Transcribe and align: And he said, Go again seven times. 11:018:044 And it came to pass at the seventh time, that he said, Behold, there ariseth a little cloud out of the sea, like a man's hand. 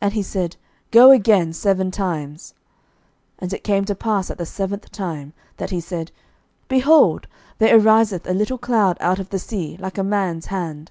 And 0.00 0.12
he 0.14 0.24
said, 0.24 0.56
Go 0.90 1.12
again 1.12 1.52
seven 1.52 1.92
times. 1.92 2.52
11:018:044 3.36 3.42
And 3.42 3.52
it 3.52 3.62
came 3.62 3.84
to 3.84 3.94
pass 3.94 4.28
at 4.28 4.36
the 4.36 4.44
seventh 4.44 4.90
time, 4.90 5.34
that 5.58 5.70
he 5.70 5.78
said, 5.80 6.10
Behold, 6.66 7.28
there 7.58 7.72
ariseth 7.78 8.26
a 8.26 8.34
little 8.34 8.58
cloud 8.58 8.96
out 8.98 9.20
of 9.20 9.30
the 9.30 9.38
sea, 9.38 9.76
like 9.78 9.98
a 9.98 10.02
man's 10.02 10.46
hand. 10.46 10.90